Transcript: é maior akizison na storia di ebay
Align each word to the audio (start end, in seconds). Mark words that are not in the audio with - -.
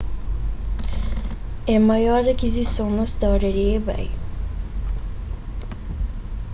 é 1.67 1.77
maior 1.89 2.23
akizison 2.33 2.89
na 2.97 3.05
storia 3.13 3.51
di 3.57 3.63
ebay 3.77 4.07